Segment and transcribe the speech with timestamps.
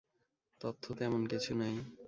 [0.61, 1.75] তথ্য তেমন কিছু নেই।